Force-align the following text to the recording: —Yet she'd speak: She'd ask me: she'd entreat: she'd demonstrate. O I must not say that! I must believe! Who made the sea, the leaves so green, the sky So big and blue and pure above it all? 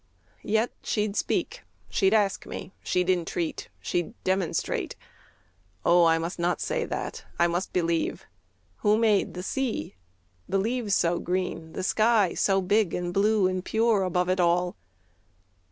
—Yet 0.41 0.71
she'd 0.81 1.15
speak: 1.15 1.61
She'd 1.87 2.11
ask 2.15 2.47
me: 2.47 2.73
she'd 2.83 3.07
entreat: 3.07 3.69
she'd 3.79 4.15
demonstrate. 4.23 4.95
O 5.85 6.05
I 6.05 6.17
must 6.17 6.39
not 6.39 6.59
say 6.59 6.85
that! 6.85 7.23
I 7.37 7.45
must 7.45 7.71
believe! 7.71 8.25
Who 8.77 8.97
made 8.97 9.35
the 9.35 9.43
sea, 9.43 9.93
the 10.49 10.57
leaves 10.57 10.95
so 10.95 11.19
green, 11.19 11.73
the 11.73 11.83
sky 11.83 12.33
So 12.33 12.63
big 12.63 12.95
and 12.95 13.13
blue 13.13 13.45
and 13.45 13.63
pure 13.63 14.01
above 14.01 14.27
it 14.29 14.39
all? 14.39 14.75